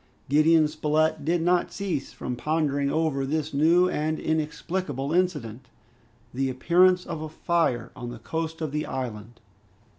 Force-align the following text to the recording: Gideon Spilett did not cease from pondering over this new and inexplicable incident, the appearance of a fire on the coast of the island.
Gideon 0.29 0.67
Spilett 0.67 1.23
did 1.23 1.43
not 1.43 1.71
cease 1.71 2.11
from 2.11 2.35
pondering 2.35 2.89
over 2.89 3.23
this 3.23 3.53
new 3.53 3.87
and 3.87 4.19
inexplicable 4.19 5.13
incident, 5.13 5.67
the 6.33 6.49
appearance 6.49 7.05
of 7.05 7.21
a 7.21 7.29
fire 7.29 7.91
on 7.95 8.09
the 8.09 8.17
coast 8.17 8.61
of 8.61 8.71
the 8.71 8.87
island. 8.87 9.39